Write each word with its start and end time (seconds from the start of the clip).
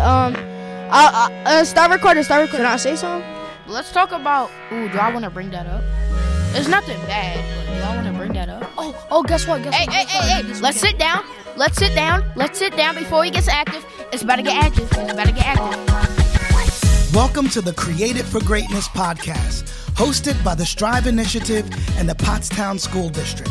Um, 0.00 0.34
uh, 0.34 1.28
uh, 1.28 1.28
uh, 1.46 1.64
start 1.64 1.90
recording. 1.90 2.22
Start 2.22 2.42
recording. 2.42 2.64
Can 2.64 2.72
I 2.72 2.76
say 2.76 2.96
something? 2.96 3.28
Let's 3.66 3.92
talk 3.92 4.12
about. 4.12 4.50
Ooh, 4.72 4.88
do 4.88 4.98
I 4.98 5.12
want 5.12 5.24
to 5.24 5.30
bring 5.30 5.50
that 5.50 5.66
up? 5.66 5.82
It's 6.56 6.68
nothing 6.68 6.98
bad, 7.02 7.36
but 7.66 7.76
do 7.76 7.82
I 7.82 7.94
want 7.96 8.06
to 8.08 8.12
bring 8.14 8.32
that 8.32 8.48
up? 8.48 8.68
Oh, 8.78 9.06
oh, 9.10 9.22
guess 9.22 9.46
what? 9.46 9.62
Guess 9.62 9.74
Hey, 9.74 9.86
what? 9.86 9.94
hey, 9.94 10.04
Guess 10.04 10.14
what? 10.14 10.24
hey, 10.24 10.42
hey! 10.54 10.60
Let's 10.60 10.80
sit 10.80 10.98
down. 10.98 11.24
Let's 11.56 11.78
sit 11.78 11.94
down. 11.94 12.24
Let's 12.34 12.58
sit 12.58 12.76
down 12.76 12.94
before 12.96 13.24
he 13.24 13.30
gets 13.30 13.46
active. 13.48 13.84
It's 14.12 14.22
about 14.22 14.36
to 14.36 14.42
get 14.42 14.64
active. 14.64 14.90
It's 14.92 15.12
about 15.12 15.26
to 15.26 15.32
get 15.32 15.44
active. 15.46 17.14
Welcome 17.14 17.48
to 17.50 17.60
the 17.60 17.72
Created 17.74 18.24
for 18.24 18.40
Greatness 18.44 18.88
podcast, 18.88 19.64
hosted 19.94 20.42
by 20.42 20.54
the 20.54 20.64
Strive 20.64 21.06
Initiative 21.06 21.68
and 21.98 22.08
the 22.08 22.14
Pottstown 22.14 22.80
School 22.80 23.10
District. 23.10 23.50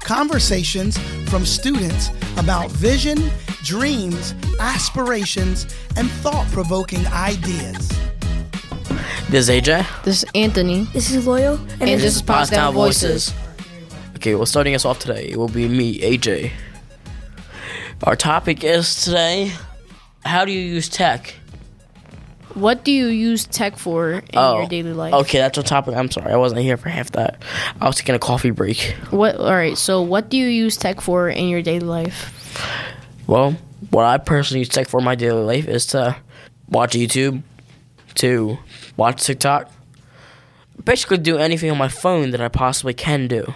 Conversations 0.00 0.98
from 1.28 1.44
students 1.44 2.10
about 2.38 2.70
vision, 2.70 3.30
dreams, 3.62 4.34
aspirations, 4.60 5.64
and 5.96 6.10
thought 6.10 6.46
provoking 6.48 7.06
ideas. 7.08 7.88
This 9.28 9.48
is 9.48 9.50
AJ. 9.50 10.04
This 10.04 10.22
is 10.22 10.30
Anthony. 10.34 10.84
This 10.92 11.10
is 11.10 11.26
Loyal, 11.26 11.54
and, 11.54 11.82
And 11.82 12.00
this 12.00 12.16
is 12.16 12.22
Pottstown 12.22 12.74
Voices. 12.74 13.32
Okay, 14.16 14.34
well, 14.34 14.46
starting 14.46 14.74
us 14.74 14.84
off 14.84 14.98
today, 14.98 15.28
it 15.28 15.36
will 15.36 15.48
be 15.48 15.68
me, 15.68 15.98
AJ. 16.00 16.52
Our 18.04 18.16
topic 18.16 18.64
is 18.64 19.04
today 19.04 19.52
how 20.24 20.44
do 20.44 20.52
you 20.52 20.60
use 20.60 20.88
tech? 20.88 21.34
What 22.54 22.84
do 22.84 22.92
you 22.92 23.06
use 23.06 23.46
tech 23.46 23.78
for 23.78 24.10
in 24.12 24.24
your 24.34 24.62
oh, 24.62 24.68
daily 24.68 24.92
life? 24.92 25.14
Oh, 25.14 25.20
Okay, 25.20 25.38
that's 25.38 25.56
our 25.56 25.64
topic. 25.64 25.94
I'm 25.96 26.10
sorry, 26.10 26.32
I 26.32 26.36
wasn't 26.36 26.60
here 26.60 26.76
for 26.76 26.90
half 26.90 27.12
that. 27.12 27.42
I 27.80 27.86
was 27.86 27.96
taking 27.96 28.14
a 28.14 28.18
coffee 28.18 28.50
break. 28.50 28.94
What? 29.10 29.36
All 29.36 29.52
right. 29.52 29.78
So, 29.78 30.02
what 30.02 30.28
do 30.28 30.36
you 30.36 30.48
use 30.48 30.76
tech 30.76 31.00
for 31.00 31.28
in 31.28 31.48
your 31.48 31.62
daily 31.62 31.86
life? 31.86 32.38
Well, 33.26 33.56
what 33.90 34.04
I 34.04 34.18
personally 34.18 34.60
use 34.60 34.68
tech 34.68 34.88
for 34.88 35.00
my 35.00 35.14
daily 35.14 35.42
life 35.42 35.68
is 35.68 35.86
to 35.86 36.16
watch 36.68 36.92
YouTube, 36.92 37.42
to 38.16 38.58
watch 38.96 39.22
TikTok, 39.22 39.70
basically 40.84 41.18
do 41.18 41.38
anything 41.38 41.70
on 41.70 41.78
my 41.78 41.88
phone 41.88 42.30
that 42.30 42.40
I 42.40 42.48
possibly 42.48 42.94
can 42.94 43.28
do. 43.28 43.52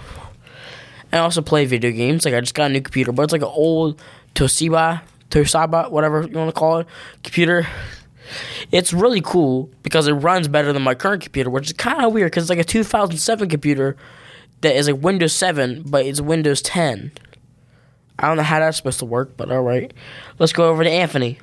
And 1.13 1.21
also 1.21 1.43
play 1.43 1.65
video 1.65 1.91
games. 1.91 2.25
Like 2.25 2.35
I 2.35 2.41
just 2.41 2.55
got 2.55 2.71
a 2.71 2.75
new 2.75 2.81
computer, 2.81 3.13
but 3.13 3.23
it's 3.23 3.33
like 3.33 3.43
an 3.43 3.49
old 3.49 4.01
Toshiba, 4.35 5.03
Toshiba, 5.31 5.91
whatever 5.91 6.23
you 6.23 6.37
want 6.37 6.49
to 6.49 6.59
call 6.59 6.79
it, 6.79 6.87
computer. 7.23 7.67
It's 8.73 8.93
really 8.93 9.21
cool 9.21 9.71
because 9.83 10.09
it 10.09 10.13
runs 10.15 10.49
better 10.49 10.73
than 10.73 10.83
my 10.83 10.95
current 10.95 11.23
computer, 11.23 11.49
which 11.49 11.67
is 11.67 11.73
kind 11.73 12.05
of 12.05 12.13
weird 12.13 12.31
because 12.31 12.45
it's 12.45 12.51
like 12.51 12.59
a 12.59 12.65
2007 12.65 13.49
computer 13.49 13.97
that 14.63 14.75
is 14.75 14.89
like 14.89 15.01
Windows 15.03 15.33
7, 15.33 15.85
but 15.87 16.05
it's 16.05 16.21
Windows 16.21 16.61
10. 16.63 17.13
I 18.19 18.29
don't 18.29 18.37
know 18.37 18.43
how 18.43 18.61
that's 18.61 18.77
supposed 18.77 18.99
to 19.01 19.05
work, 19.05 19.37
but 19.37 19.51
all 19.51 19.63
right. 19.63 19.93
Let's 20.39 20.53
go 20.53 20.69
over 20.69 20.85
to 20.85 20.91
Anthony. 20.91 21.39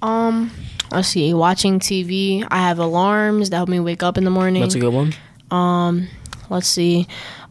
Um, 0.00 0.50
let's 0.90 1.08
see. 1.08 1.32
Watching 1.34 1.78
TV. 1.78 2.46
I 2.50 2.68
have 2.68 2.78
alarms 2.78 3.50
that 3.50 3.56
help 3.56 3.68
me 3.68 3.80
wake 3.80 4.02
up 4.02 4.18
in 4.18 4.24
the 4.24 4.30
morning. 4.30 4.62
That's 4.62 4.74
a 4.74 4.80
good 4.80 4.92
one. 4.92 5.14
Um, 5.50 6.08
let's 6.50 6.66
see. 6.66 7.06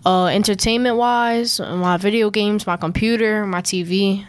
Uh, 0.05 0.25
entertainment 0.25 0.97
wise, 0.97 1.59
my 1.59 1.97
video 1.97 2.31
games, 2.31 2.65
my 2.65 2.77
computer, 2.77 3.45
my 3.45 3.61
TV. 3.61 4.25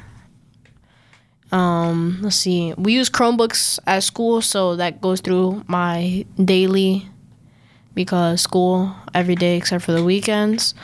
Um, 1.50 2.18
let's 2.22 2.36
see. 2.36 2.74
We 2.76 2.92
use 2.92 3.10
Chromebooks 3.10 3.78
at 3.86 4.02
school, 4.02 4.40
so 4.40 4.76
that 4.76 5.00
goes 5.00 5.20
through 5.20 5.64
my 5.66 6.24
daily 6.42 7.08
because 7.94 8.40
school 8.40 8.94
every 9.14 9.34
day 9.34 9.56
except 9.56 9.84
for 9.84 9.92
the 9.92 10.04
weekends. 10.04 10.74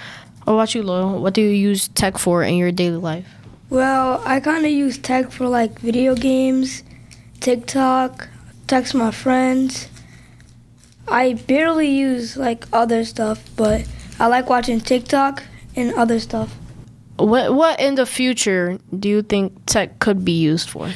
What 0.49 0.55
about 0.55 0.75
you, 0.75 0.83
Loyal? 0.83 1.21
What 1.21 1.35
do 1.35 1.43
you 1.43 1.51
use 1.51 1.89
tech 1.89 2.17
for 2.17 2.43
in 2.43 2.57
your 2.57 2.73
daily 2.73 2.97
life? 2.97 3.29
well, 3.69 4.23
I 4.25 4.41
kind 4.41 4.65
of 4.65 4.73
use 4.73 4.97
tech 4.97 5.31
for 5.31 5.47
like 5.47 5.79
video 5.79 6.15
games, 6.15 6.83
TikTok, 7.41 8.27
text 8.67 8.95
my 8.95 9.11
friends. 9.11 9.89
I 11.07 11.35
barely 11.35 11.91
use 11.91 12.39
like 12.39 12.65
other 12.73 13.05
stuff, 13.05 13.45
but 13.57 13.87
I 14.19 14.29
like 14.29 14.49
watching 14.49 14.81
TikTok 14.81 15.43
and 15.77 15.93
other 15.93 16.19
stuff. 16.19 16.57
What 17.19 17.55
what 17.55 17.79
in 17.79 17.97
the 17.97 18.07
future 18.07 18.79
do 18.99 19.11
you 19.11 19.21
think 19.21 19.67
tech 19.67 19.99
could 19.99 20.25
be 20.25 20.33
used 20.33 20.71
for? 20.71 20.91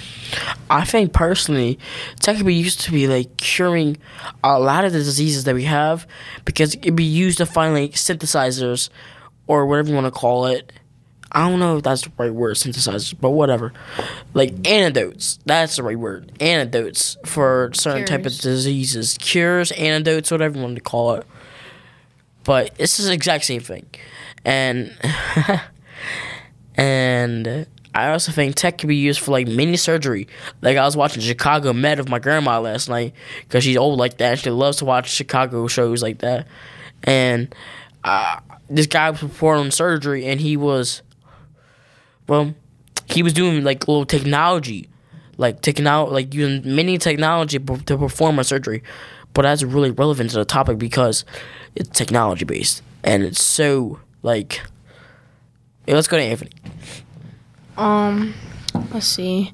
I 0.71 0.87
think 0.87 1.13
personally, 1.13 1.79
tech 2.21 2.39
could 2.39 2.47
be 2.47 2.55
used 2.55 2.81
to 2.83 2.91
be 2.91 3.07
like 3.07 3.37
curing 3.37 3.99
a 4.43 4.59
lot 4.59 4.87
of 4.87 4.95
the 4.95 5.01
diseases 5.01 5.45
that 5.45 5.55
we 5.55 5.65
have 5.65 6.07
because 6.47 6.75
it'd 6.77 6.97
be 6.97 7.05
used 7.05 7.37
to 7.37 7.45
find 7.45 7.75
like 7.75 7.93
synthesizers 7.93 8.89
or 9.47 9.67
whatever 9.67 9.89
you 9.89 9.95
want 9.95 10.07
to 10.07 10.11
call 10.11 10.47
it. 10.47 10.73
I 11.35 11.49
don't 11.49 11.61
know 11.61 11.79
if 11.79 11.83
that's 11.83 12.03
the 12.03 12.13
right 12.19 12.33
word, 12.33 12.57
synthesizers, 12.57 13.15
but 13.19 13.31
whatever. 13.31 13.73
Like 14.35 14.69
antidotes. 14.69 15.39
That's 15.47 15.77
the 15.77 15.83
right 15.83 15.99
word. 15.99 16.31
Antidotes 16.41 17.17
for 17.25 17.71
certain 17.73 18.05
type 18.05 18.27
of 18.27 18.39
diseases. 18.39 19.17
Cures, 19.19 19.73
antidotes, 19.73 20.31
whatever 20.31 20.59
you 20.59 20.63
want 20.63 20.75
to 20.77 20.83
call 20.83 21.15
it. 21.15 21.27
But 22.45 22.75
it's 22.79 22.99
the 22.99 23.13
exact 23.13 23.45
same 23.45 23.63
thing. 23.63 23.87
And 24.45 24.95
and 26.75 27.67
I 27.95 28.11
also 28.11 28.33
think 28.33 28.55
tech 28.55 28.79
can 28.79 28.89
be 28.89 28.97
used 28.97 29.21
for 29.21 29.31
like 29.31 29.47
mini 29.47 29.77
surgery. 29.77 30.29
Like 30.61 30.77
I 30.77 30.85
was 30.85 30.97
watching 30.97 31.23
Chicago 31.23 31.73
Med 31.73 31.99
with 31.99 32.09
my 32.09 32.19
grandma 32.19 32.61
last 32.61 32.89
night 32.89 33.15
because 33.43 33.65
she's 33.65 33.77
old 33.77 33.99
like 33.99 34.19
that. 34.19 34.39
She 34.39 34.51
loves 34.51 34.79
to 34.79 34.85
watch 34.85 35.11
Chicago 35.11 35.67
shows 35.67 36.03
like 36.03 36.19
that. 36.19 36.47
And 37.05 37.55
uh, 38.05 38.39
this 38.77 38.87
guy 38.87 39.11
was 39.11 39.21
performing 39.21 39.71
surgery, 39.71 40.27
and 40.27 40.41
he 40.41 40.57
was, 40.57 41.03
well, 42.29 42.55
he 43.07 43.23
was 43.23 43.33
doing 43.33 43.65
like 43.65 43.87
little 43.89 44.07
technology, 44.07 44.89
like 45.37 45.61
technology, 45.61 46.13
like 46.13 46.35
using 46.35 46.75
mini 46.75 46.99
technology 46.99 47.59
to 47.59 47.99
perform 47.99 48.39
a 48.39 48.45
surgery. 48.45 48.83
But 49.35 49.43
that's 49.43 49.63
really 49.63 49.91
relevant 49.91 50.31
to 50.31 50.39
the 50.39 50.45
topic 50.45 50.79
because 50.79 51.25
it's 51.75 51.89
technology 51.89 52.45
based, 52.45 52.83
and 53.03 53.23
it's 53.23 53.43
so 53.43 54.01
like. 54.23 54.61
Yeah, 55.87 55.97
let's 55.97 56.07
go 56.07 56.17
to 56.17 56.23
Anthony. 56.23 56.53
Um, 57.77 58.35
let's 58.93 59.07
see. 59.07 59.53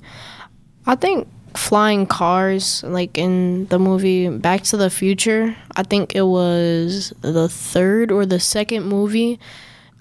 I 0.85 0.95
think 0.95 1.27
flying 1.57 2.07
cars, 2.07 2.83
like 2.83 3.19
in 3.19 3.67
the 3.67 3.79
movie 3.79 4.29
Back 4.29 4.63
to 4.65 4.77
the 4.77 4.91
Future, 4.91 5.57
I 5.77 5.83
think 5.83 6.15
it 6.15 6.23
was 6.23 7.13
the 7.21 7.49
third 7.49 8.11
or 8.13 8.27
the 8.27 8.41
second 8.41 8.85
movie. 8.85 9.39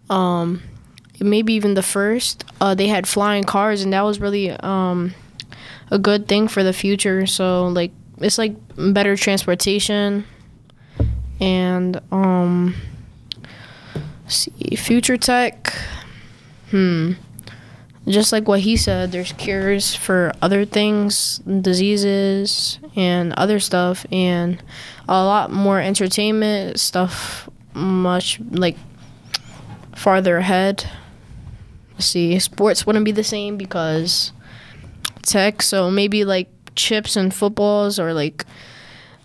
Um, 0.10 0.64
maybe 1.20 1.54
even 1.54 1.74
the 1.74 1.84
first. 1.84 2.44
Uh, 2.62 2.76
they 2.76 2.88
had 2.88 3.08
flying 3.08 3.44
cars, 3.44 3.82
and 3.82 3.94
that 3.94 4.02
was 4.02 4.20
really 4.20 4.52
um 4.52 5.14
a 5.90 6.00
good 6.00 6.28
thing 6.28 6.48
for 6.48 6.64
the 6.64 6.74
future. 6.74 7.26
So 7.26 7.68
like, 7.68 7.92
it's 8.20 8.38
like 8.38 8.56
better 8.76 9.16
transportation, 9.16 10.26
and 11.40 12.02
um, 12.12 12.76
see, 14.28 14.76
future 14.76 15.18
tech. 15.18 15.74
Hmm 16.72 17.14
just 18.08 18.32
like 18.32 18.48
what 18.48 18.62
he 18.62 18.78
said, 18.78 19.12
there's 19.12 19.34
cures 19.34 19.94
for 19.94 20.32
other 20.42 20.64
things, 20.66 21.40
diseases, 21.40 22.80
and 22.96 23.34
other 23.34 23.60
stuff, 23.60 24.06
and 24.12 24.64
a 25.10 25.24
lot 25.24 25.52
more 25.52 25.80
entertainment 25.80 26.80
stuff, 26.80 27.50
much 27.74 28.40
like 28.52 28.78
farther 29.96 30.38
ahead. 30.38 30.90
Let's 31.94 32.06
see, 32.06 32.38
sports 32.40 32.86
wouldn't 32.86 33.06
be 33.06 33.12
the 33.12 33.24
same 33.24 33.58
because 33.58 34.32
tech, 35.24 35.62
so 35.62 35.92
maybe 35.92 36.24
like 36.24 36.50
chips 36.76 37.16
and 37.16 37.34
footballs 37.34 38.00
or 38.00 38.14
like 38.14 38.46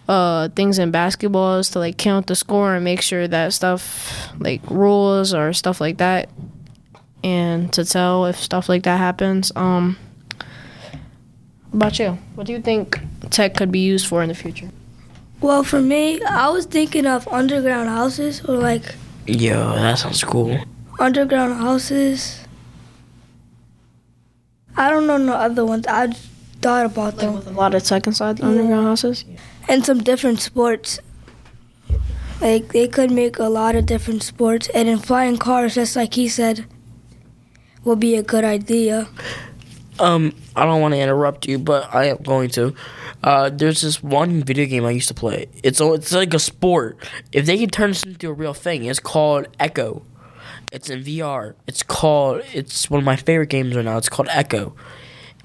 uh 0.08 0.48
things 0.56 0.78
in 0.80 0.90
basketballs 0.90 1.70
to 1.70 1.78
like 1.78 1.96
count 1.96 2.26
the 2.26 2.34
score 2.34 2.74
and 2.74 2.84
make 2.84 3.00
sure 3.00 3.28
that 3.28 3.52
stuff 3.52 4.32
like 4.40 4.60
rules 4.68 5.32
or 5.32 5.52
stuff 5.52 5.80
like 5.80 5.98
that 5.98 6.28
and 7.24 7.72
to 7.72 7.84
tell 7.84 8.26
if 8.26 8.36
stuff 8.36 8.68
like 8.68 8.82
that 8.84 8.98
happens. 8.98 9.52
Um, 9.56 9.96
about 11.72 11.98
you? 11.98 12.18
What 12.34 12.46
do 12.46 12.52
you 12.52 12.60
think 12.60 12.98
tech 13.30 13.54
could 13.56 13.72
be 13.72 13.80
used 13.80 14.06
for 14.06 14.22
in 14.22 14.28
the 14.28 14.34
future? 14.34 14.70
Well, 15.40 15.64
for 15.64 15.80
me, 15.80 16.22
I 16.22 16.48
was 16.50 16.66
thinking 16.66 17.06
of 17.06 17.26
underground 17.28 17.88
houses 17.88 18.44
or 18.44 18.56
like 18.56 18.94
Yo, 19.26 19.74
that 19.74 19.98
sounds 19.98 20.22
cool. 20.24 20.58
underground 20.98 21.54
houses. 21.54 22.38
I 24.76 24.90
don't 24.90 25.06
know 25.06 25.16
no 25.18 25.34
other 25.34 25.64
ones. 25.64 25.86
I 25.86 26.08
thought 26.62 26.86
about 26.86 27.16
them. 27.18 27.34
With 27.34 27.46
a 27.46 27.50
lot 27.50 27.74
of 27.74 27.82
tech 27.82 28.06
inside 28.06 28.38
the 28.38 28.46
underground 28.46 28.86
houses. 28.86 29.24
and 29.68 29.84
some 29.84 30.02
different 30.02 30.40
sports. 30.40 30.98
Like 32.40 32.72
they 32.72 32.88
could 32.88 33.10
make 33.10 33.38
a 33.38 33.44
lot 33.48 33.76
of 33.76 33.86
different 33.86 34.22
sports, 34.24 34.68
and 34.74 34.88
in 34.88 34.98
flying 34.98 35.36
cars, 35.36 35.74
just 35.76 35.94
like 35.94 36.14
he 36.14 36.26
said, 36.28 36.66
will 37.84 37.96
be 37.96 38.16
a 38.16 38.22
good 38.22 38.44
idea. 38.44 39.08
Um, 39.98 40.34
I 40.56 40.64
don't 40.64 40.80
want 40.80 40.94
to 40.94 41.00
interrupt 41.00 41.46
you, 41.46 41.58
but 41.58 41.92
I 41.94 42.06
am 42.06 42.18
going 42.18 42.50
to. 42.50 42.74
Uh, 43.22 43.50
there's 43.50 43.82
this 43.82 44.02
one 44.02 44.42
video 44.42 44.66
game 44.66 44.84
I 44.84 44.90
used 44.90 45.08
to 45.08 45.14
play. 45.14 45.46
It's 45.62 45.80
it's 45.80 46.12
like 46.12 46.34
a 46.34 46.38
sport. 46.38 46.98
If 47.30 47.46
they 47.46 47.58
can 47.58 47.70
turn 47.70 47.90
this 47.90 48.02
into 48.02 48.28
a 48.30 48.32
real 48.32 48.54
thing, 48.54 48.84
it's 48.84 48.98
called 48.98 49.46
Echo. 49.60 50.02
It's 50.72 50.88
in 50.88 51.04
VR. 51.04 51.54
It's 51.66 51.82
called. 51.82 52.42
It's 52.52 52.90
one 52.90 52.98
of 52.98 53.04
my 53.04 53.16
favorite 53.16 53.50
games 53.50 53.76
right 53.76 53.84
now. 53.84 53.98
It's 53.98 54.08
called 54.08 54.28
Echo, 54.30 54.74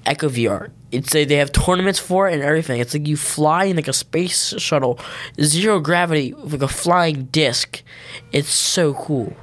Echo 0.06 0.28
VR. 0.28 0.70
It's 0.90 1.14
a, 1.14 1.26
they 1.26 1.36
have 1.36 1.52
tournaments 1.52 1.98
for 1.98 2.28
it 2.28 2.34
and 2.34 2.42
everything. 2.42 2.80
It's 2.80 2.94
like 2.94 3.06
you 3.06 3.16
fly 3.16 3.64
in 3.64 3.76
like 3.76 3.88
a 3.88 3.92
space 3.92 4.54
shuttle, 4.58 4.98
zero 5.40 5.80
gravity, 5.80 6.32
like 6.32 6.62
a 6.62 6.68
flying 6.68 7.24
disc. 7.26 7.82
It's 8.32 8.48
so 8.48 8.94
cool. 8.94 9.36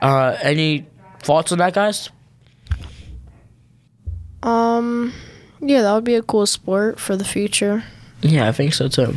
Uh, 0.00 0.36
any 0.42 0.86
thoughts 1.24 1.52
on 1.52 1.58
that, 1.58 1.74
guys? 1.74 2.10
Um, 4.42 5.12
yeah, 5.60 5.82
that 5.82 5.94
would 5.94 6.04
be 6.04 6.14
a 6.14 6.22
cool 6.22 6.46
sport 6.46 7.00
for 7.00 7.16
the 7.16 7.24
future. 7.24 7.84
Yeah, 8.20 8.48
I 8.48 8.52
think 8.52 8.74
so 8.74 8.88
too. 8.88 9.16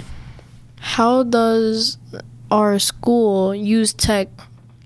How 0.80 1.24
does 1.24 1.98
our 2.50 2.80
school 2.80 3.54
use 3.54 3.94
tech 3.94 4.30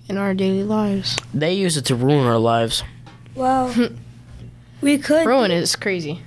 in 0.09 0.17
our 0.17 0.33
daily 0.33 0.63
lives? 0.63 1.17
They 1.33 1.53
use 1.53 1.77
it 1.77 1.85
to 1.85 1.95
ruin 1.95 2.25
our 2.25 2.37
lives. 2.39 2.83
Well, 3.35 3.73
we 4.81 4.97
could. 4.97 5.25
Ruin 5.27 5.51
is 5.51 5.75
crazy. 5.75 6.21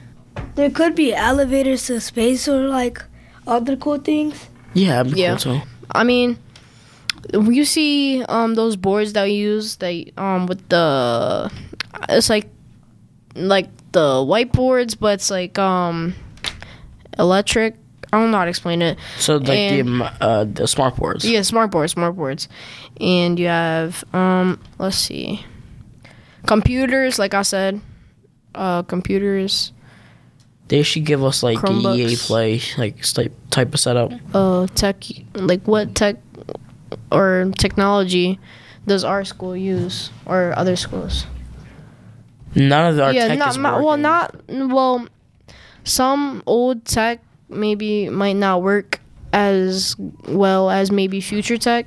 There 0.55 0.71
could 0.71 0.95
be 0.95 1.13
elevators 1.15 1.87
to 1.87 2.01
space 2.01 2.47
or 2.49 2.69
like 2.69 3.03
other 3.47 3.77
cool 3.77 3.99
things. 3.99 4.49
Yeah, 4.75 5.03
that'd 5.03 5.15
be 5.15 5.21
Yeah. 5.21 5.37
cool 5.37 5.59
too. 5.59 5.61
I 5.91 6.05
mean, 6.05 6.39
you 7.33 7.65
see 7.65 8.23
um 8.25 8.55
those 8.55 8.77
boards 8.77 9.13
that 9.15 9.25
we 9.25 9.33
use 9.33 9.77
they 9.77 10.13
um 10.17 10.47
with 10.47 10.69
the 10.69 11.51
it's 12.09 12.29
like 12.29 12.49
like 13.35 13.69
the 13.93 14.23
whiteboards, 14.25 14.99
but 14.99 15.15
it's 15.15 15.31
like 15.31 15.59
um 15.59 16.15
electric. 17.19 17.77
I 18.13 18.21
don't 18.21 18.31
know 18.31 18.39
how 18.39 18.45
to 18.45 18.51
explain 18.51 18.81
it. 18.83 18.97
So 19.19 19.37
like 19.37 19.47
the 19.47 19.53
And- 19.81 20.03
um, 20.03 20.11
uh, 20.21 20.45
the 20.45 20.67
smart 20.69 20.97
boards. 20.97 21.25
Yeah, 21.25 21.43
smart 21.43 21.71
boards, 21.73 21.93
smart 21.93 22.15
boards, 22.17 22.49
and 23.01 23.39
you 23.39 23.47
have 23.49 24.05
um 24.15 24.61
let's 24.79 24.97
see, 24.97 25.45
computers. 26.47 27.19
Like 27.19 27.35
I 27.35 27.43
said, 27.43 27.81
uh, 28.55 28.83
computers. 28.83 29.73
They 30.69 30.83
should 30.83 31.05
give 31.05 31.23
us 31.23 31.43
like 31.43 31.59
EA 31.69 32.17
Play 32.17 32.61
like 32.79 33.03
type 33.03 33.33
type 33.51 33.75
of 33.75 33.81
setup. 33.81 34.13
uh 34.33 34.67
tech 34.75 35.05
like 35.35 35.67
what 35.69 35.95
tech 35.95 36.17
or 37.15 37.51
technology 37.57 38.39
does 38.87 39.05
our 39.05 39.25
school 39.25 39.57
use 39.57 40.11
or 40.27 40.53
other 40.57 40.77
schools? 40.77 41.27
None 42.55 42.95
of 42.95 43.01
our 43.01 43.13
yeah 43.13 43.29
tech 43.29 43.39
not, 43.39 43.49
is 43.51 43.59
not 43.59 43.83
well 43.83 43.97
not 43.97 44.35
well 44.49 45.07
some 45.85 46.43
old 46.47 46.85
tech 46.85 47.21
maybe 47.49 48.09
might 48.09 48.37
not 48.37 48.63
work 48.63 49.01
as 49.33 49.97
well 50.29 50.71
as 50.71 50.91
maybe 50.91 51.21
future 51.21 51.59
tech 51.59 51.87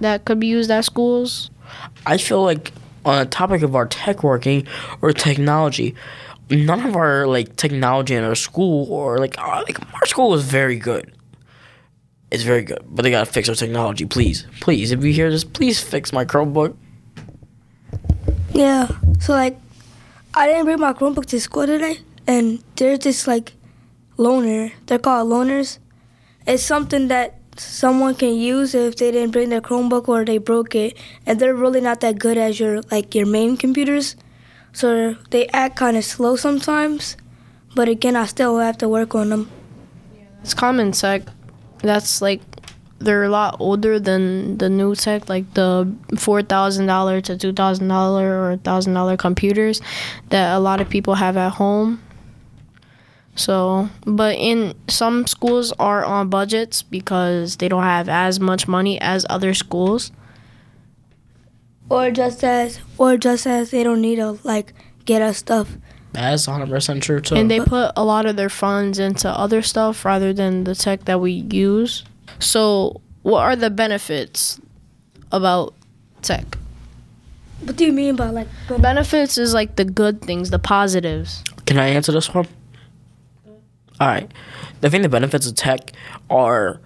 that 0.00 0.24
could 0.24 0.38
be 0.38 0.46
used 0.46 0.70
at 0.70 0.84
schools. 0.84 1.50
I 2.06 2.18
feel 2.18 2.42
like 2.42 2.72
on 3.04 3.18
the 3.18 3.26
topic 3.26 3.62
of 3.62 3.74
our 3.74 3.86
tech 3.86 4.22
working 4.22 4.66
or 5.00 5.12
technology, 5.12 5.94
none 6.50 6.86
of 6.86 6.96
our 6.96 7.26
like 7.26 7.56
technology 7.56 8.14
in 8.14 8.24
our 8.24 8.34
school 8.34 8.92
or 8.92 9.18
like 9.18 9.38
our, 9.38 9.62
like 9.62 9.80
our 9.94 10.06
school 10.06 10.34
is 10.34 10.44
very 10.44 10.76
good. 10.76 11.13
It's 12.34 12.42
very 12.42 12.64
good, 12.64 12.82
but 12.84 13.02
they 13.02 13.12
gotta 13.12 13.30
fix 13.30 13.48
our 13.48 13.54
technology, 13.54 14.06
please, 14.06 14.44
please. 14.58 14.90
If 14.90 15.04
you 15.04 15.12
hear 15.12 15.30
this, 15.30 15.44
please 15.44 15.80
fix 15.80 16.12
my 16.12 16.24
Chromebook. 16.24 16.76
Yeah. 18.52 18.88
So 19.20 19.34
like, 19.34 19.56
I 20.34 20.48
didn't 20.48 20.64
bring 20.64 20.80
my 20.80 20.94
Chromebook 20.94 21.26
to 21.26 21.40
school 21.40 21.64
today, 21.64 22.00
and 22.26 22.60
there's 22.74 22.98
this 22.98 23.28
like 23.28 23.52
loaner. 24.18 24.72
They're 24.86 24.98
called 24.98 25.30
loaners. 25.30 25.78
It's 26.44 26.64
something 26.64 27.06
that 27.06 27.38
someone 27.56 28.16
can 28.16 28.34
use 28.34 28.74
if 28.74 28.96
they 28.96 29.12
didn't 29.12 29.30
bring 29.30 29.50
their 29.50 29.60
Chromebook 29.60 30.08
or 30.08 30.24
they 30.24 30.38
broke 30.38 30.74
it, 30.74 30.98
and 31.26 31.38
they're 31.38 31.54
really 31.54 31.80
not 31.80 32.00
that 32.00 32.18
good 32.18 32.36
as 32.36 32.58
your 32.58 32.82
like 32.90 33.14
your 33.14 33.26
main 33.26 33.56
computers. 33.56 34.16
So 34.72 35.14
they 35.30 35.46
act 35.52 35.76
kind 35.76 35.96
of 35.96 36.04
slow 36.04 36.34
sometimes, 36.34 37.16
but 37.76 37.88
again, 37.88 38.16
I 38.16 38.26
still 38.26 38.58
have 38.58 38.78
to 38.78 38.88
work 38.88 39.14
on 39.14 39.30
them. 39.30 39.52
it's 40.42 40.52
common 40.52 40.90
tech 40.90 41.22
that's 41.78 42.20
like 42.22 42.40
they're 42.98 43.24
a 43.24 43.28
lot 43.28 43.56
older 43.60 43.98
than 44.00 44.56
the 44.58 44.68
new 44.68 44.94
tech 44.94 45.28
like 45.28 45.52
the 45.54 45.84
$4000 46.12 47.22
to 47.24 47.52
$2000 47.52 48.20
or 48.22 48.56
$1000 48.56 49.18
computers 49.18 49.80
that 50.30 50.54
a 50.56 50.58
lot 50.60 50.80
of 50.80 50.88
people 50.88 51.14
have 51.14 51.36
at 51.36 51.52
home 51.52 52.00
so 53.36 53.88
but 54.06 54.36
in 54.36 54.74
some 54.88 55.26
schools 55.26 55.72
are 55.78 56.04
on 56.04 56.28
budgets 56.30 56.82
because 56.82 57.56
they 57.56 57.68
don't 57.68 57.82
have 57.82 58.08
as 58.08 58.40
much 58.40 58.68
money 58.68 59.00
as 59.00 59.26
other 59.28 59.52
schools 59.54 60.12
Or 61.88 62.10
just 62.10 62.42
as, 62.44 62.80
or 62.98 63.16
just 63.16 63.46
as 63.46 63.70
they 63.70 63.82
don't 63.82 64.00
need 64.00 64.16
to 64.16 64.38
like 64.42 64.72
get 65.04 65.22
us 65.22 65.38
stuff. 65.38 65.76
That's 66.14 66.46
100 66.46 66.68
percent 66.72 67.02
true 67.02 67.20
too. 67.20 67.34
and 67.34 67.50
they 67.50 67.60
put 67.60 67.92
a 67.96 68.04
lot 68.04 68.24
of 68.26 68.36
their 68.36 68.48
funds 68.48 68.98
into 68.98 69.28
other 69.28 69.62
stuff 69.62 70.04
rather 70.04 70.32
than 70.32 70.64
the 70.64 70.74
tech 70.74 71.04
that 71.04 71.20
we 71.20 71.32
use. 71.32 72.04
So, 72.38 73.00
what 73.22 73.40
are 73.40 73.56
the 73.56 73.70
benefits 73.70 74.60
about 75.32 75.74
tech? 76.22 76.56
What 77.60 77.76
do 77.76 77.84
you 77.84 77.92
mean 77.92 78.16
by 78.16 78.30
like? 78.30 78.48
Benefits 78.78 79.38
is 79.38 79.54
like 79.54 79.76
the 79.76 79.84
good 79.84 80.22
things, 80.22 80.50
the 80.50 80.58
positives. 80.58 81.42
Can 81.66 81.78
I 81.78 81.88
answer 81.88 82.12
this 82.12 82.32
one? 82.32 82.46
All 84.00 84.08
right. 84.08 84.30
I 84.82 84.88
think 84.88 85.02
the 85.02 85.08
benefits 85.08 85.46
of 85.46 85.54
tech 85.54 85.92
are 86.28 86.80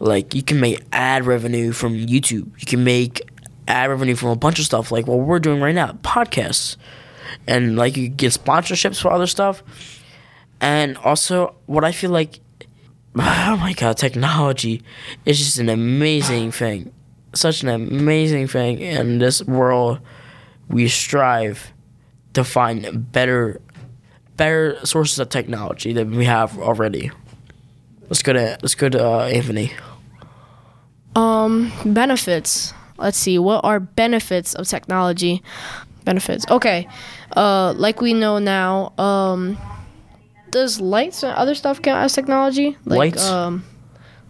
like 0.00 0.34
you 0.34 0.42
can 0.42 0.58
make 0.60 0.82
ad 0.92 1.24
revenue 1.26 1.72
from 1.72 1.94
YouTube. 1.94 2.50
You 2.58 2.66
can 2.66 2.82
make 2.82 3.22
ad 3.68 3.88
revenue 3.88 4.16
from 4.16 4.30
a 4.30 4.36
bunch 4.36 4.58
of 4.58 4.64
stuff 4.64 4.90
like 4.90 5.06
what 5.06 5.18
we're 5.18 5.38
doing 5.38 5.60
right 5.60 5.74
now, 5.74 5.92
podcasts. 6.02 6.76
And 7.46 7.76
like 7.76 7.96
you 7.96 8.08
get 8.08 8.32
sponsorships 8.32 9.00
for 9.00 9.12
other 9.12 9.26
stuff. 9.26 9.62
And 10.60 10.96
also 10.98 11.54
what 11.66 11.84
I 11.84 11.92
feel 11.92 12.10
like 12.10 12.40
oh 13.18 13.56
my 13.58 13.72
god, 13.72 13.96
technology 13.96 14.82
is 15.24 15.38
just 15.38 15.58
an 15.58 15.68
amazing 15.68 16.52
thing. 16.52 16.92
Such 17.34 17.62
an 17.62 17.68
amazing 17.68 18.48
thing 18.48 18.78
in 18.80 19.18
this 19.18 19.42
world 19.42 20.00
we 20.68 20.88
strive 20.88 21.72
to 22.34 22.44
find 22.44 23.10
better 23.12 23.60
better 24.36 24.84
sources 24.84 25.18
of 25.18 25.30
technology 25.30 25.92
than 25.92 26.14
we 26.16 26.24
have 26.26 26.58
already. 26.58 27.10
Let's 28.08 28.22
go 28.22 28.32
to 28.32 28.58
let's 28.62 28.74
go 28.74 28.88
to 28.88 29.04
uh, 29.04 29.24
Anthony. 29.26 29.72
Um, 31.14 31.72
benefits. 31.84 32.74
Let's 32.98 33.16
see. 33.18 33.38
What 33.38 33.64
are 33.64 33.80
benefits 33.80 34.54
of 34.54 34.68
technology? 34.68 35.42
Benefits. 36.04 36.44
Okay. 36.50 36.86
Uh, 37.34 37.72
like 37.76 38.00
we 38.00 38.14
know 38.14 38.38
now. 38.38 38.92
Um, 38.98 39.58
does 40.50 40.80
lights 40.80 41.22
and 41.22 41.32
other 41.32 41.54
stuff 41.54 41.82
count 41.82 42.04
as 42.04 42.12
technology? 42.12 42.76
Like, 42.84 42.98
Lights? 42.98 43.28
Um, 43.28 43.64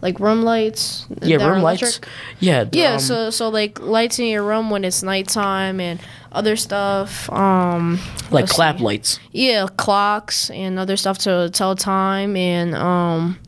like 0.01 0.19
room 0.19 0.43
lights. 0.43 1.07
Yeah, 1.21 1.37
that 1.37 1.47
are 1.47 1.53
room 1.53 1.63
lights. 1.63 1.99
Yeah, 2.39 2.65
Yeah, 2.71 2.93
um, 2.93 2.99
so 2.99 3.29
so 3.29 3.49
like 3.49 3.79
lights 3.79 4.19
in 4.19 4.27
your 4.27 4.43
room 4.43 4.69
when 4.69 4.85
it's 4.85 5.01
nighttime 5.01 5.79
and 5.79 5.99
other 6.31 6.55
stuff. 6.55 7.31
Um, 7.31 7.99
like 8.29 8.47
clap 8.47 8.77
see. 8.77 8.83
lights. 8.83 9.19
Yeah, 9.31 9.67
clocks 9.77 10.49
and 10.51 10.77
other 10.77 10.97
stuff 10.97 11.17
to 11.19 11.49
tell 11.51 11.75
time 11.75 12.35
and 12.35 12.75
um, 12.75 13.39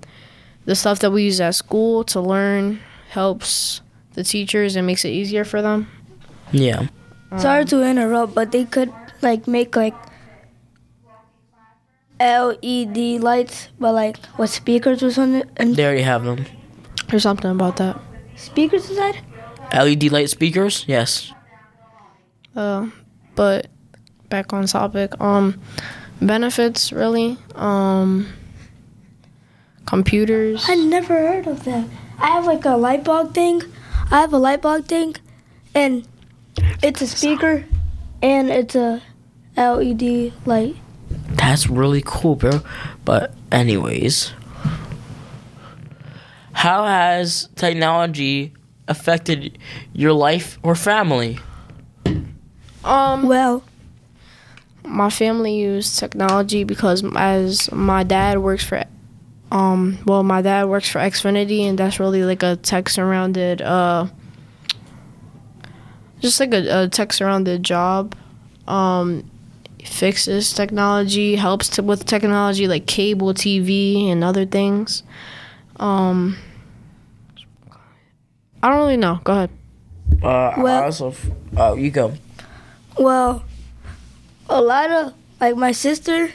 the 0.66 0.76
stuff 0.76 1.00
that 1.00 1.12
we 1.12 1.24
use 1.24 1.40
at 1.40 1.56
school 1.56 2.04
to 2.06 2.20
learn 2.20 2.80
helps 3.10 3.82
the 4.14 4.24
teachers 4.24 4.76
and 4.76 4.88
makes 4.88 5.06
it 5.06 5.10
easier 5.10 5.46
for 5.46 5.62
them. 5.62 5.88
Yeah. 6.52 6.88
Sorry 7.38 7.64
to 7.66 7.84
interrupt, 7.84 8.34
but 8.34 8.52
they 8.52 8.66
could 8.66 8.92
like 9.22 9.48
make 9.48 9.76
like 9.76 9.96
LED 12.20 13.22
lights, 13.22 13.70
but 13.80 13.94
like 13.94 14.18
with 14.38 14.50
speakers 14.50 15.02
or 15.04 15.12
something, 15.12 15.50
and 15.58 15.76
They 15.76 15.86
already 15.86 16.02
have 16.02 16.24
them. 16.24 16.46
Or 17.12 17.20
something 17.20 17.50
about 17.50 17.78
that. 17.78 18.00
speakers 18.36 18.90
inside. 18.90 19.20
LED 19.74 20.04
E 20.04 20.10
light 20.10 20.30
speakers? 20.30 20.84
Yes. 20.88 21.32
Uh, 22.56 22.88
but 23.36 23.68
back 24.30 24.52
on 24.54 24.66
topic. 24.68 25.20
Um, 25.22 25.60
benefits 26.22 26.92
really. 26.92 27.38
Um, 27.56 28.28
computers. 29.86 30.66
I 30.68 30.76
never 30.76 31.14
heard 31.16 31.48
of 31.48 31.64
that. 31.66 31.86
I 32.20 32.28
have 32.28 32.46
like 32.46 32.66
a 32.66 32.76
light 32.76 33.04
bulb 33.04 33.34
thing. 33.34 33.62
I 34.12 34.20
have 34.22 34.34
a 34.34 34.38
light 34.38 34.62
bulb 34.62 34.86
thing, 34.88 35.16
and 35.74 36.06
it's 36.84 37.02
a 37.02 37.08
speaker, 37.08 37.64
and 38.22 38.50
it's 38.50 38.76
a 38.76 39.02
LED 39.60 40.34
light. 40.46 40.76
That's 41.32 41.68
really 41.68 42.02
cool, 42.06 42.36
bro. 42.36 42.62
But 43.06 43.34
anyways, 43.52 44.32
how 46.54 46.86
has 46.86 47.50
technology 47.56 48.54
affected 48.88 49.58
your 49.94 50.14
life 50.14 50.58
or 50.64 50.76
family? 50.76 51.40
Um, 52.84 53.28
Well, 53.28 53.64
my 54.84 55.10
family 55.10 55.56
used 55.56 56.00
technology 56.00 56.64
because 56.64 57.04
as 57.16 57.72
my 57.72 58.04
dad 58.04 58.40
works 58.40 58.64
for 58.64 58.84
um 59.52 59.98
well 60.06 60.24
my 60.24 60.42
dad 60.42 60.66
works 60.66 60.90
for 60.90 61.00
Xfinity 61.00 61.62
and 61.62 61.78
that's 61.78 62.00
really 62.00 62.24
like 62.24 62.44
a 62.44 62.56
tech 62.56 62.90
surrounded 62.90 63.62
uh 63.62 64.08
just 66.20 66.40
like 66.40 66.54
a, 66.54 66.84
a 66.84 66.88
tech 66.88 67.14
surrounded 67.14 67.64
job 67.64 68.16
um 68.68 69.29
fixes 69.86 70.54
technology, 70.54 71.36
helps 71.36 71.70
to, 71.70 71.84
with 71.84 72.06
technology 72.06 72.68
like 72.68 72.86
cable 72.86 73.34
TV 73.34 74.10
and 74.12 74.24
other 74.24 74.46
things. 74.46 75.04
Um, 75.78 76.38
I 78.62 78.70
don't 78.70 78.80
really 78.80 78.98
know. 78.98 79.20
Go 79.24 79.34
ahead. 79.34 79.50
Uh, 80.22 80.54
Well- 80.58 80.82
I 80.82 80.86
also, 80.86 81.10
f- 81.12 81.32
oh, 81.58 81.76
you 81.76 81.92
go. 81.92 82.14
Well, 82.98 83.44
a 84.50 84.62
lot 84.62 84.92
of 84.92 85.14
like 85.40 85.56
my 85.56 85.72
sister, 85.72 86.32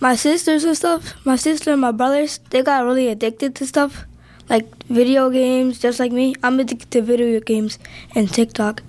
my 0.00 0.14
sisters 0.14 0.62
and 0.62 0.76
stuff. 0.76 1.14
My 1.24 1.34
sister 1.36 1.72
and 1.72 1.80
my 1.80 1.90
brothers, 1.90 2.38
they 2.50 2.62
got 2.62 2.84
really 2.84 3.08
addicted 3.08 3.56
to 3.56 3.66
stuff 3.66 4.04
like 4.48 4.66
video 4.86 5.30
games, 5.30 5.80
just 5.80 5.98
like 5.98 6.12
me. 6.12 6.34
I'm 6.44 6.60
addicted 6.60 6.90
to 6.92 7.02
video 7.02 7.40
games 7.40 7.78
and 8.14 8.30
TikTok, 8.30 8.82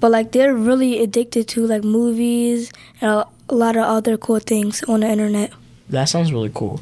but 0.00 0.10
like 0.10 0.32
they're 0.32 0.54
really 0.54 1.02
addicted 1.02 1.48
to 1.48 1.66
like 1.66 1.84
movies 1.84 2.72
and 3.00 3.10
a, 3.10 3.26
a 3.48 3.54
lot 3.54 3.76
of 3.76 3.84
other 3.84 4.16
cool 4.16 4.38
things 4.38 4.82
on 4.84 5.00
the 5.00 5.08
internet. 5.08 5.52
That 5.88 6.08
sounds 6.08 6.32
really 6.32 6.50
cool. 6.54 6.80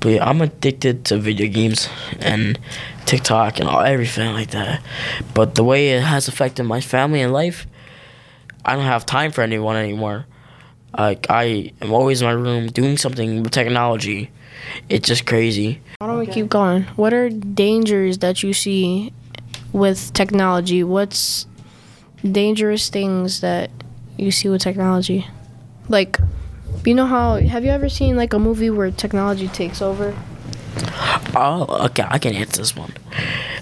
But 0.00 0.08
yeah, 0.10 0.28
I'm 0.28 0.40
addicted 0.42 1.04
to 1.06 1.18
video 1.18 1.48
games 1.48 1.88
and 2.20 2.58
TikTok 3.06 3.60
and 3.60 3.68
all, 3.68 3.80
everything 3.80 4.32
like 4.34 4.50
that. 4.50 4.82
But 5.34 5.54
the 5.54 5.64
way 5.64 5.90
it 5.90 6.02
has 6.02 6.28
affected 6.28 6.64
my 6.64 6.80
family 6.80 7.22
and 7.22 7.32
life, 7.32 7.66
I 8.64 8.74
don't 8.76 8.84
have 8.84 9.06
time 9.06 9.32
for 9.32 9.40
anyone 9.42 9.76
anymore. 9.76 10.26
Like 10.96 11.26
I 11.30 11.72
am 11.80 11.92
always 11.92 12.20
in 12.20 12.26
my 12.26 12.32
room 12.32 12.68
doing 12.68 12.96
something 12.96 13.42
with 13.42 13.52
technology. 13.52 14.30
It's 14.88 15.06
just 15.06 15.26
crazy. 15.26 15.80
Why 15.98 16.08
don't 16.08 16.18
we 16.18 16.26
keep 16.26 16.48
going? 16.48 16.82
What 16.96 17.12
are 17.12 17.28
dangers 17.30 18.18
that 18.18 18.42
you 18.42 18.52
see 18.52 19.12
with 19.72 20.12
technology? 20.12 20.82
What's 20.84 21.46
dangerous 22.22 22.88
things 22.88 23.40
that 23.40 23.70
you 24.16 24.30
see 24.30 24.48
with 24.48 24.62
technology? 24.62 25.26
Like, 25.88 26.18
you 26.84 26.94
know 26.94 27.06
how 27.06 27.36
have 27.36 27.64
you 27.64 27.70
ever 27.70 27.88
seen 27.88 28.16
like 28.16 28.32
a 28.32 28.38
movie 28.38 28.70
where 28.70 28.90
technology 28.90 29.48
takes 29.48 29.82
over? 29.82 30.16
Oh, 31.34 31.66
okay, 31.86 32.04
I 32.06 32.18
can 32.18 32.34
answer 32.34 32.62
this 32.62 32.76
one. 32.76 32.92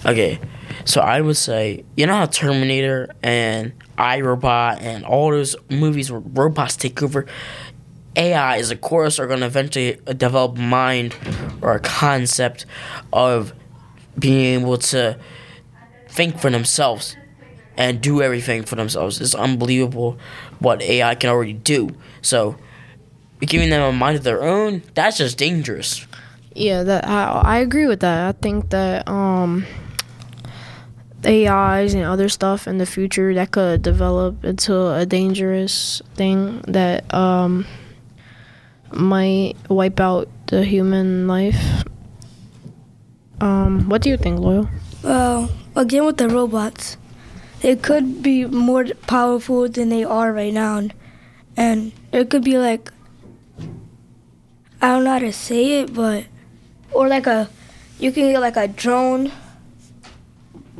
Okay, 0.04 0.38
so 0.84 1.00
I 1.00 1.20
would 1.20 1.36
say, 1.36 1.84
you 1.96 2.06
know 2.06 2.14
how 2.14 2.26
Terminator 2.26 3.10
and 3.22 3.72
iRobot 3.98 4.80
and 4.80 5.04
all 5.04 5.30
those 5.30 5.56
movies 5.70 6.10
where 6.10 6.20
robots 6.20 6.76
take 6.76 7.02
over? 7.02 7.26
AIs, 8.16 8.70
of 8.70 8.80
course, 8.80 9.18
are 9.18 9.26
going 9.26 9.40
to 9.40 9.46
eventually 9.46 9.98
develop 10.16 10.56
mind 10.56 11.16
or 11.62 11.74
a 11.74 11.80
concept 11.80 12.64
of 13.12 13.52
being 14.18 14.60
able 14.60 14.78
to 14.78 15.18
think 16.08 16.38
for 16.38 16.48
themselves 16.50 17.16
and 17.76 18.00
do 18.00 18.22
everything 18.22 18.62
for 18.64 18.76
themselves. 18.76 19.20
It's 19.20 19.34
unbelievable 19.34 20.18
what 20.58 20.82
AI 20.82 21.14
can 21.14 21.30
already 21.30 21.52
do. 21.52 21.90
So, 22.22 22.56
giving 23.40 23.70
them 23.70 23.82
a 23.82 23.92
mind 23.92 24.16
of 24.16 24.24
their 24.24 24.42
own, 24.42 24.82
that's 24.94 25.18
just 25.18 25.38
dangerous. 25.38 26.06
Yeah, 26.54 26.84
that 26.84 27.06
I, 27.06 27.42
I 27.44 27.58
agree 27.58 27.86
with 27.86 28.00
that. 28.00 28.28
I 28.28 28.32
think 28.40 28.70
that 28.70 29.08
um 29.08 29.66
AIs 31.26 31.94
and 31.94 32.04
other 32.04 32.28
stuff 32.28 32.68
in 32.68 32.78
the 32.78 32.86
future 32.86 33.34
that 33.34 33.50
could 33.50 33.82
develop 33.82 34.44
into 34.44 34.92
a 34.92 35.06
dangerous 35.06 36.02
thing 36.14 36.60
that 36.68 37.12
um 37.12 37.66
might 38.92 39.54
wipe 39.68 39.98
out 39.98 40.28
the 40.46 40.64
human 40.64 41.26
life. 41.26 41.84
Um, 43.40 43.88
what 43.88 44.02
do 44.02 44.10
you 44.10 44.16
think, 44.16 44.38
Loyal? 44.38 44.68
Well, 45.02 45.50
again 45.74 46.06
with 46.06 46.18
the 46.18 46.28
robots, 46.28 46.96
they 47.64 47.74
could 47.74 48.22
be 48.22 48.44
more 48.44 48.84
powerful 49.06 49.66
than 49.70 49.88
they 49.88 50.04
are 50.04 50.34
right 50.34 50.52
now, 50.52 50.82
and 51.56 51.92
it 52.12 52.28
could 52.28 52.44
be 52.44 52.58
like 52.58 52.92
I 54.82 54.88
don't 54.88 55.04
know 55.04 55.12
how 55.12 55.18
to 55.20 55.32
say 55.32 55.80
it, 55.80 55.94
but 55.94 56.26
or 56.92 57.08
like 57.08 57.26
a 57.26 57.48
you 57.98 58.12
can 58.12 58.32
get 58.32 58.40
like 58.40 58.58
a 58.58 58.68
drone, 58.68 59.32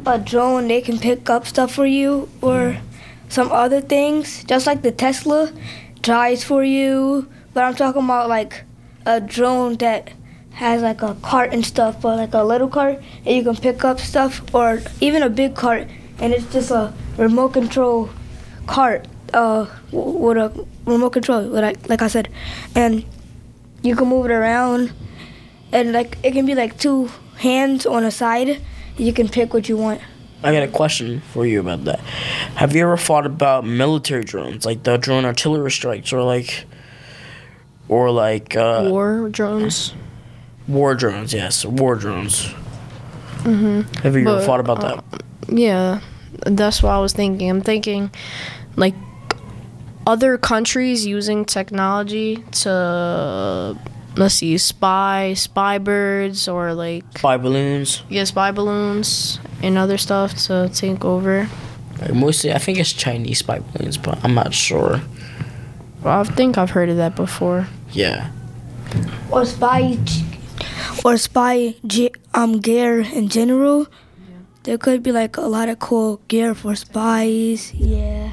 a 0.05 0.19
drone 0.19 0.69
they 0.69 0.83
can 0.83 0.99
pick 0.99 1.31
up 1.31 1.47
stuff 1.47 1.73
for 1.73 1.87
you 1.87 2.29
or 2.43 2.76
mm-hmm. 2.76 3.31
some 3.31 3.50
other 3.50 3.81
things, 3.81 4.45
just 4.45 4.67
like 4.67 4.83
the 4.83 4.93
Tesla 4.93 5.55
drives 6.03 6.45
for 6.45 6.62
you. 6.62 7.26
But 7.55 7.64
I'm 7.64 7.75
talking 7.76 8.05
about 8.05 8.29
like 8.29 8.62
a 9.07 9.23
drone 9.23 9.76
that 9.76 10.12
has 10.50 10.83
like 10.83 11.00
a 11.00 11.14
cart 11.23 11.55
and 11.55 11.64
stuff, 11.64 12.03
but 12.03 12.19
like 12.19 12.35
a 12.35 12.45
little 12.45 12.69
cart, 12.69 13.03
and 13.25 13.35
you 13.35 13.43
can 13.43 13.57
pick 13.57 13.85
up 13.85 14.00
stuff, 14.00 14.43
or 14.55 14.83
even 15.00 15.23
a 15.23 15.31
big 15.31 15.55
cart, 15.55 15.88
and 16.18 16.33
it's 16.33 16.50
just 16.52 16.71
a 16.71 16.92
remote 17.16 17.50
control 17.50 18.11
cart 18.66 19.06
uh, 19.33 19.66
with 19.92 20.37
a 20.37 20.66
remote 20.87 21.11
control, 21.11 21.42
like 21.42 21.88
like 21.88 22.02
I 22.02 22.09
said, 22.09 22.28
and 22.75 23.04
you 23.83 23.97
can 23.97 24.09
move 24.09 24.26
it 24.26 24.33
around, 24.33 24.92
and 25.73 25.92
like 25.92 26.18
it 26.23 26.33
can 26.33 26.47
be 26.47 26.54
like 26.54 26.78
two 26.78 27.11
hands 27.38 27.87
on 27.87 28.04
a 28.04 28.11
side. 28.11 28.61
You 28.97 29.12
can 29.12 29.28
pick 29.28 29.52
what 29.52 29.68
you 29.68 29.76
want. 29.76 30.00
I 30.42 30.52
got 30.52 30.62
a 30.62 30.68
question 30.68 31.21
for 31.33 31.47
you 31.47 31.61
about 31.61 31.85
that. 31.85 32.00
Have 32.56 32.76
you 32.76 32.83
ever 32.83 32.99
thought 32.99 33.25
about 33.26 33.64
military 33.64 34.25
drones, 34.25 34.66
like 34.66 34.83
the 34.83 34.99
drone 34.99 35.25
artillery 35.25 35.71
strikes, 35.71 36.12
or 36.12 36.23
like, 36.23 36.66
or 37.88 38.11
like 38.11 38.54
uh, 38.54 38.87
War 38.90 39.28
drones. 39.30 39.94
war 40.68 40.94
drones? 40.94 41.33
Yes, 41.33 41.64
war 41.64 41.97
drones. 41.97 42.47
Mm-hmm. 43.44 43.83
Have 44.02 44.16
you 44.16 44.28
ever 44.28 44.42
thought 44.42 44.61
about 44.61 44.80
that? 44.83 45.23
Yeah, 45.49 46.01
that's 46.47 46.83
what 46.83 46.91
I 46.91 46.99
was 46.99 47.13
thinking. 47.13 47.51
I'm 47.51 47.61
thinking 47.61 48.11
like 48.77 48.95
other 50.07 50.37
countries 50.39 51.07
using 51.07 51.45
technology 51.45 52.37
to 52.63 53.77
let's 54.17 54.35
see, 54.37 54.57
spy 54.59 55.35
spy 55.35 55.79
birds 55.79 56.49
or 56.49 56.75
like 56.75 57.05
Spy 57.19 57.37
balloons. 57.37 58.03
yeah, 58.09 58.25
spy 58.25 58.51
balloons 58.53 59.39
and 59.63 59.79
other 59.79 59.99
stuff 59.99 60.35
to 60.47 60.71
take 60.75 61.05
over. 61.05 61.49
Like 62.01 62.15
mostly, 62.15 62.53
I 62.53 62.59
think 62.59 62.79
it's 62.79 62.93
Chinese 62.93 63.39
spy 63.39 63.61
balloons, 63.61 63.97
but 63.97 64.23
I'm 64.25 64.35
not 64.35 64.53
sure. 64.53 65.01
Well, 66.03 66.21
I 66.21 66.25
think 66.25 66.59
I've 66.59 66.71
heard 66.71 66.91
of 66.91 66.97
that 66.99 67.17
before. 67.17 67.67
Yeah. 67.93 68.31
Or 69.31 69.45
spy, 69.47 69.97
or 71.05 71.17
spy 71.17 71.75
um 72.35 72.61
gear 72.61 73.01
in 73.01 73.29
general. 73.29 73.87
There 74.64 74.78
could 74.78 75.02
be 75.02 75.12
like 75.12 75.37
a 75.37 75.42
lot 75.42 75.68
of 75.68 75.78
cool 75.78 76.21
gear 76.28 76.54
for 76.54 76.75
spies. 76.75 77.73
Yeah. 77.75 78.33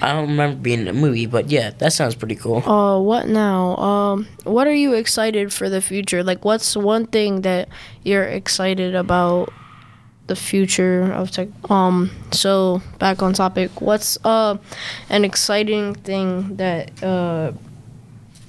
I 0.00 0.12
don't 0.12 0.30
remember 0.30 0.56
being 0.56 0.80
in 0.80 0.88
a 0.88 0.92
movie, 0.92 1.26
but 1.26 1.50
yeah, 1.50 1.70
that 1.78 1.92
sounds 1.92 2.14
pretty 2.14 2.34
cool. 2.34 2.58
Uh, 2.68 2.98
what 3.00 3.28
now? 3.28 3.76
Um, 3.76 4.26
what 4.44 4.66
are 4.66 4.74
you 4.74 4.94
excited 4.94 5.52
for 5.52 5.68
the 5.68 5.80
future? 5.80 6.24
Like, 6.24 6.44
what's 6.44 6.74
one 6.76 7.06
thing 7.06 7.42
that 7.42 7.68
you're 8.02 8.24
excited 8.24 8.94
about 8.94 9.52
the 10.26 10.36
future 10.36 11.12
of 11.12 11.30
tech? 11.30 11.48
Um, 11.70 12.10
so 12.32 12.80
back 12.98 13.22
on 13.22 13.34
topic, 13.34 13.80
what's 13.80 14.16
uh 14.24 14.56
an 15.10 15.24
exciting 15.24 15.94
thing 15.94 16.56
that 16.56 17.02
uh 17.02 17.52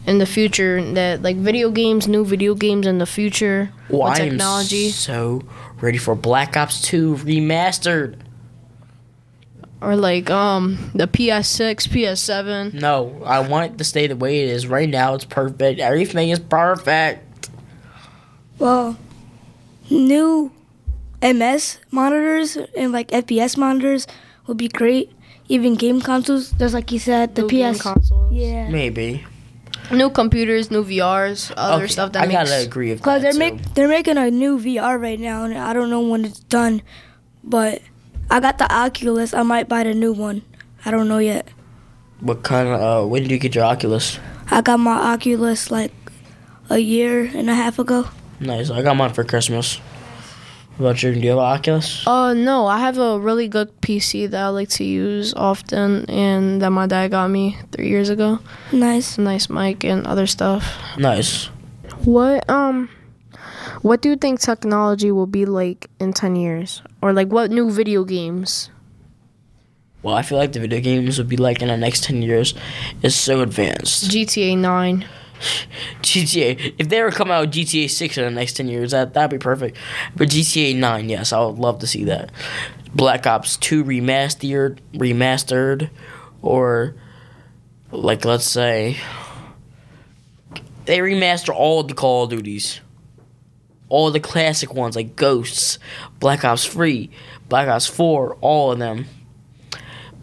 in 0.08 0.17
the 0.17 0.25
future 0.25 0.81
that 0.93 1.22
like 1.22 1.38
video 1.38 1.70
games, 1.72 2.08
new 2.08 2.25
video 2.25 2.55
games 2.55 2.88
in 2.88 2.98
the 2.98 3.05
future 3.05 3.72
Well, 3.89 4.10
with 4.10 4.20
I 4.20 4.24
am 4.24 4.29
technology, 4.31 4.89
so 4.89 5.43
ready 5.79 5.98
for 5.98 6.15
Black 6.15 6.58
Ops 6.58 6.81
2 6.81 7.15
remastered. 7.17 8.15
or 9.81 9.96
like 9.96 10.29
um 10.29 10.91
the 10.96 11.08
PS6, 11.08 11.88
PS7. 11.88 12.74
No, 12.74 13.22
I 13.25 13.39
want 13.39 13.74
it 13.74 13.77
to 13.77 13.84
stay 13.84 14.08
the 14.08 14.15
way 14.15 14.41
it 14.43 14.50
is. 14.50 14.67
Right 14.67 14.89
now, 14.89 15.13
it's 15.15 15.25
perfect. 15.25 15.79
Everything 15.79 16.29
is 16.29 16.39
perfect. 16.39 17.50
Well, 18.60 18.98
new 19.89 20.51
MS 21.22 21.79
monitors 21.91 22.58
and 22.77 22.91
like 22.91 23.10
FPS 23.10 23.58
monitors 23.58 24.08
would 24.48 24.58
be 24.58 24.67
great. 24.67 25.12
Even 25.48 25.75
game 25.75 26.00
consoles, 26.01 26.51
just 26.53 26.74
like 26.74 26.91
you 26.91 27.00
said, 27.00 27.36
the 27.36 27.41
New 27.43 27.50
game 27.50 27.74
PS. 27.74 27.81
consoles. 27.81 28.34
Yeah. 28.34 28.70
Maybe. 28.70 29.25
New 29.91 30.10
computers, 30.10 30.71
new 30.71 30.83
VRs, 30.83 31.51
other 31.57 31.83
Okay, 31.83 31.91
stuff 31.91 32.12
that 32.13 32.24
I 32.24 32.27
makes. 32.27 32.50
gotta 32.50 32.63
agree 32.63 32.91
with 32.91 33.01
Cause 33.01 33.21
that 33.21 33.33
they're 33.38 33.50
too. 33.50 33.55
make 33.57 33.74
they're 33.74 33.88
making 33.88 34.17
a 34.17 34.29
new 34.31 34.57
VR 34.60 35.00
right 35.00 35.19
now, 35.19 35.43
and 35.43 35.57
I 35.57 35.74
don't 35.74 35.89
know 35.89 36.01
when 36.01 36.25
it's 36.25 36.39
done. 36.39 36.81
But 37.43 37.81
I 38.29 38.39
got 38.39 38.57
the 38.57 38.71
Oculus. 38.74 39.33
I 39.33 39.43
might 39.43 39.67
buy 39.67 39.83
the 39.83 39.93
new 39.93 40.13
one. 40.13 40.41
I 40.86 40.91
don't 40.91 41.07
know 41.07 41.17
yet. 41.19 41.48
What 42.19 42.43
kind 42.43 42.67
of? 42.69 42.81
Uh, 42.81 43.07
when 43.07 43.24
did 43.24 43.31
you 43.31 43.39
get 43.39 43.55
your 43.55 43.65
Oculus? 43.65 44.19
I 44.50 44.62
got 44.62 44.79
my 44.79 45.13
Oculus 45.13 45.71
like 45.71 45.91
a 46.69 46.77
year 46.79 47.29
and 47.33 47.50
a 47.50 47.55
half 47.55 47.79
ago. 47.79 48.07
Nice. 48.39 48.69
I 48.69 48.81
got 48.81 48.95
mine 48.98 49.13
for 49.13 49.24
Christmas. 49.24 49.79
What 50.81 50.89
about 50.89 51.03
you? 51.03 51.13
Do 51.13 51.19
you 51.19 51.29
have 51.29 51.38
an 51.38 51.45
Oculus? 51.45 52.07
Uh, 52.07 52.33
no, 52.33 52.65
I 52.65 52.79
have 52.79 52.97
a 52.97 53.19
really 53.19 53.47
good 53.47 53.69
PC 53.81 54.27
that 54.31 54.45
I 54.45 54.47
like 54.47 54.69
to 54.69 54.83
use 54.83 55.31
often, 55.35 56.09
and 56.09 56.59
that 56.59 56.71
my 56.71 56.88
dad 56.88 57.11
got 57.11 57.29
me 57.29 57.55
three 57.71 57.88
years 57.88 58.09
ago. 58.09 58.39
Nice. 58.71 59.19
Nice 59.19 59.47
mic 59.47 59.83
and 59.83 60.07
other 60.07 60.25
stuff. 60.25 60.75
Nice. 60.97 61.45
What 62.03 62.50
um, 62.50 62.89
what 63.83 64.01
do 64.01 64.09
you 64.09 64.15
think 64.15 64.39
technology 64.39 65.11
will 65.11 65.29
be 65.29 65.45
like 65.45 65.85
in 66.00 66.13
ten 66.13 66.35
years, 66.35 66.81
or 67.00 67.13
like 67.13 67.27
what 67.27 67.51
new 67.51 67.69
video 67.69 68.03
games? 68.03 68.71
well, 70.01 70.15
I 70.15 70.23
feel 70.23 70.39
like 70.39 70.53
the 70.53 70.59
video 70.59 70.79
games 70.79 71.19
will 71.19 71.29
be 71.29 71.38
like 71.38 71.61
in 71.61 71.67
the 71.67 71.77
next 71.77 72.05
ten 72.05 72.23
years 72.23 72.55
is 73.03 73.13
so 73.13 73.41
advanced. 73.41 74.09
GTA 74.09 74.57
9. 74.57 75.05
GTA. 76.01 76.75
If 76.77 76.89
they 76.89 77.01
were 77.01 77.12
coming 77.12 77.33
out 77.33 77.41
with 77.41 77.53
GTA 77.53 77.89
Six 77.89 78.17
in 78.17 78.25
the 78.25 78.31
next 78.31 78.53
ten 78.53 78.67
years, 78.67 78.91
that 78.91 79.13
that'd 79.13 79.31
be 79.31 79.41
perfect. 79.41 79.77
But 80.15 80.29
GTA 80.29 80.75
Nine, 80.75 81.10
yes, 81.10 81.33
I 81.33 81.43
would 81.43 81.60
love 81.60 81.79
to 81.79 81.88
see 81.88 82.03
that. 82.05 82.31
Black 82.93 83.25
Ops 83.25 83.57
Two 83.57 83.83
remastered, 83.83 84.79
remastered, 84.93 85.89
or 86.41 86.95
like 87.91 88.25
let's 88.25 88.45
say 88.45 88.98
they 90.86 91.00
remaster 91.00 91.53
all 91.53 91.83
the 91.83 91.93
Call 91.93 92.25
of 92.25 92.31
Duties, 92.31 92.81
all 93.89 94.12
the 94.12 94.19
classic 94.19 94.74
ones 94.74 94.95
like 94.95 95.15
Ghosts, 95.15 95.79
Black 96.19 96.43
Ops 96.43 96.65
Three, 96.65 97.10
Black 97.50 97.67
Ops 97.67 97.88
Four, 97.88 98.36
all 98.41 98.71
of 98.71 98.79
them. 98.79 99.05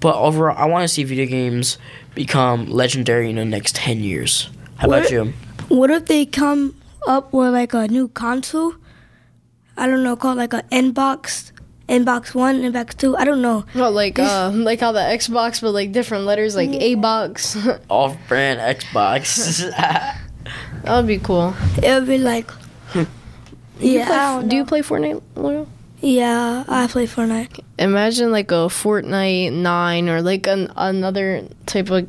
But 0.00 0.14
overall, 0.14 0.56
I 0.56 0.66
want 0.66 0.82
to 0.82 0.88
see 0.88 1.04
video 1.04 1.26
games 1.26 1.78
become 2.14 2.66
legendary 2.66 3.30
in 3.30 3.36
the 3.36 3.44
next 3.44 3.74
ten 3.76 4.00
years. 4.00 4.50
How 4.78 4.86
about 4.88 5.02
What- 5.02 5.10
you? 5.12 5.32
What 5.68 5.90
if 5.90 6.06
they 6.06 6.24
come 6.24 6.74
up 7.06 7.32
with 7.32 7.52
like 7.52 7.74
a 7.74 7.86
new 7.88 8.08
console? 8.08 8.74
I 9.76 9.86
don't 9.86 10.02
know, 10.02 10.16
called 10.16 10.38
like 10.38 10.52
a 10.54 10.62
Nbox, 10.72 11.52
Nbox 11.88 12.34
One, 12.34 12.62
Nbox 12.62 12.96
Two. 12.96 13.16
I 13.16 13.24
don't 13.24 13.42
know. 13.42 13.64
Oh, 13.76 13.90
like 13.90 14.18
uh, 14.18 14.50
like 14.54 14.80
how 14.80 14.92
the 14.92 15.00
Xbox, 15.00 15.60
but 15.60 15.72
like 15.72 15.92
different 15.92 16.24
letters, 16.24 16.56
like 16.56 16.70
A 16.70 16.94
box. 16.96 17.56
off-brand 17.88 18.60
Xbox. 18.78 19.62
That 20.84 20.96
would 20.96 21.06
be 21.06 21.18
cool. 21.18 21.52
It 21.82 21.92
would 21.92 22.06
be 22.06 22.16
like, 22.16 22.50
yeah, 23.78 24.08
I 24.10 24.40
don't 24.40 24.48
Do 24.48 24.56
you 24.56 24.64
play 24.64 24.80
Fortnite, 24.80 25.20
Loyal? 25.36 25.68
yeah, 26.00 26.64
I 26.66 26.86
play 26.86 27.06
Fortnite. 27.06 27.60
Imagine 27.78 28.32
like 28.32 28.50
a 28.50 28.68
Fortnite 28.72 29.52
9 29.52 30.08
or 30.08 30.22
like 30.22 30.46
an, 30.46 30.72
another 30.76 31.46
type 31.66 31.90
of. 31.90 32.08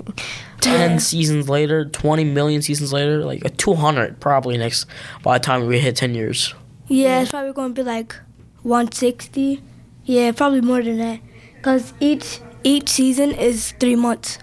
Ten 0.61 0.99
seasons 0.99 1.47
later, 1.49 1.85
twenty 1.85 2.23
million 2.23 2.61
seasons 2.61 2.91
later, 2.93 3.23
like 3.25 3.43
a 3.45 3.49
two 3.49 3.75
hundred 3.75 4.19
probably 4.19 4.57
next 4.57 4.85
by 5.23 5.37
the 5.37 5.43
time 5.43 5.65
we 5.67 5.79
hit 5.79 5.95
ten 5.95 6.13
years. 6.15 6.53
Yeah, 6.87 7.21
it's 7.21 7.31
probably 7.31 7.53
going 7.53 7.73
to 7.75 7.81
be 7.83 7.85
like 7.87 8.15
160. 8.63 9.61
Yeah, 10.05 10.31
probably 10.31 10.61
more 10.61 10.81
than 10.81 10.97
that, 10.97 11.19
cause 11.61 11.93
each 11.99 12.39
each 12.63 12.89
season 12.89 13.31
is 13.31 13.73
three 13.79 13.95
months. 13.95 14.39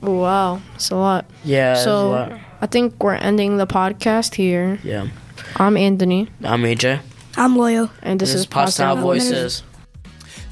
Wow, 0.00 0.60
it's 0.74 0.90
a 0.90 0.96
lot. 0.96 1.24
Yeah. 1.44 1.74
that's 1.74 1.80
a 1.82 1.84
So 1.84 2.10
lot. 2.10 2.32
I 2.60 2.66
think 2.66 3.02
we're 3.02 3.14
ending 3.14 3.56
the 3.56 3.66
podcast 3.66 4.34
here. 4.34 4.78
yeah. 4.82 5.08
I'm 5.56 5.76
Anthony, 5.76 6.28
I'm 6.42 6.62
AJ. 6.62 7.00
I'm 7.36 7.56
loyal. 7.56 7.90
and 8.02 8.18
this, 8.20 8.30
This 8.30 8.34
is 8.34 8.40
is 8.42 8.46
Pottstown 8.46 8.96
Pottstown 8.96 9.00
Voices. 9.02 9.62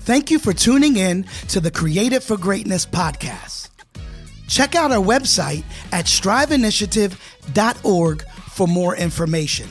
Thank 0.00 0.30
you 0.30 0.38
for 0.38 0.52
tuning 0.52 0.96
in 0.96 1.25
to 1.49 1.61
the 1.61 1.70
Created 1.70 2.23
for 2.23 2.37
Greatness 2.37 2.84
podcast. 2.87 3.53
Check 4.48 4.74
out 4.74 4.90
our 4.92 5.02
website 5.02 5.64
at 5.92 6.06
striveinitiative.org 6.06 8.22
for 8.50 8.66
more 8.68 8.96
information. 8.96 9.68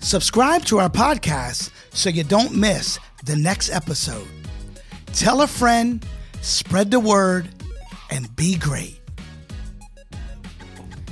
Subscribe 0.00 0.64
to 0.66 0.78
our 0.78 0.88
podcast 0.88 1.70
so 1.90 2.08
you 2.08 2.22
don't 2.24 2.54
miss 2.54 2.98
the 3.24 3.36
next 3.36 3.70
episode. 3.70 4.26
Tell 5.06 5.42
a 5.42 5.46
friend, 5.46 6.04
spread 6.40 6.90
the 6.90 7.00
word, 7.00 7.48
and 8.10 8.34
be 8.36 8.56
great. 8.56 8.98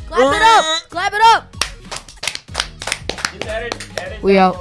Clap 0.08 0.34
it 0.34 0.42
up! 0.42 0.64
Clap 0.90 1.12
it 1.12 1.20
up! 1.34 1.52
We 4.22 4.38
out. 4.38 4.56